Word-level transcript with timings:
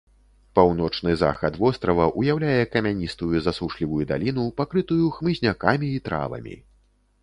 Паўночны 0.59 1.13
захад 1.23 1.59
вострава 1.65 2.07
ўяўляе 2.23 2.57
камяністую 2.77 3.35
засушлівую 3.51 4.03
даліну, 4.15 4.51
пакрытую 4.61 5.05
хмызнякамі 5.21 5.97
і 5.97 6.07
травамі. 6.09 6.63